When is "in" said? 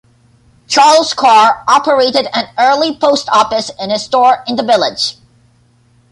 3.79-3.91, 4.47-4.55